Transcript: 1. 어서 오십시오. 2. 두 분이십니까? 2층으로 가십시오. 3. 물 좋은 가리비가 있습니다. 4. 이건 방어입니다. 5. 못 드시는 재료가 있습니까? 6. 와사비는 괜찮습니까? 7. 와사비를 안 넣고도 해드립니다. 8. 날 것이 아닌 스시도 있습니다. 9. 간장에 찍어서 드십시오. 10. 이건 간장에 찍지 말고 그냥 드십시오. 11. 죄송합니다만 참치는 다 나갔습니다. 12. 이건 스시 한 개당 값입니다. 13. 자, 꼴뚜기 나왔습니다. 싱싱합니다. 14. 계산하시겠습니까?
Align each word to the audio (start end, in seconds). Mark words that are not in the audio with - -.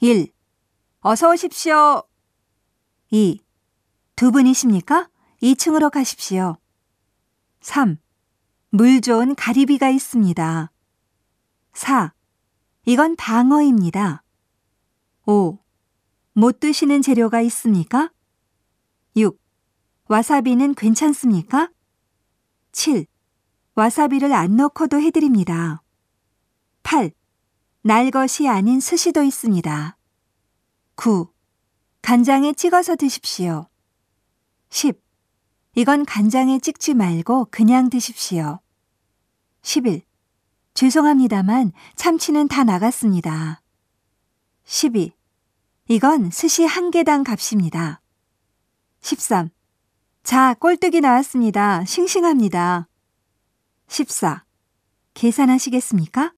1. 0.00 0.32
어서 1.00 1.30
오십시오. 1.30 2.04
2. 3.10 3.40
두 4.14 4.30
분이십니까? 4.30 5.10
2층으로 5.42 5.90
가십시오. 5.90 6.56
3. 7.62 7.98
물 8.70 9.00
좋은 9.00 9.34
가리비가 9.34 9.88
있습니다. 9.90 10.70
4. 11.72 12.14
이건 12.84 13.16
방어입니다. 13.16 14.22
5. 15.26 15.58
못 16.32 16.60
드시는 16.60 17.02
재료가 17.02 17.40
있습니까? 17.40 18.12
6. 19.16 19.36
와사비는 20.06 20.76
괜찮습니까? 20.76 21.72
7. 22.70 23.04
와사비를 23.74 24.32
안 24.32 24.54
넣고도 24.54 25.00
해드립니다. 25.00 25.82
8. 26.84 27.10
날 27.82 28.10
것이 28.10 28.48
아닌 28.48 28.80
스시도 28.80 29.22
있습니다. 29.22 29.96
9. 30.96 31.28
간장에 32.02 32.52
찍어서 32.52 32.96
드십시오. 32.96 33.68
10. 34.70 35.00
이건 35.76 36.04
간장에 36.04 36.58
찍지 36.58 36.94
말고 36.94 37.48
그냥 37.50 37.88
드십시오. 37.88 38.60
11. 39.62 40.02
죄송합니다만 40.74 41.72
참치는 41.94 42.48
다 42.48 42.64
나갔습니다. 42.64 43.62
12. 44.64 45.12
이건 45.88 46.30
스시 46.30 46.64
한 46.64 46.90
개당 46.90 47.22
값입니다. 47.22 48.00
13. 49.00 49.50
자, 50.24 50.54
꼴뚜기 50.54 51.00
나왔습니다. 51.00 51.84
싱싱합니다. 51.84 52.88
14. 53.86 54.44
계산하시겠습니까? 55.14 56.32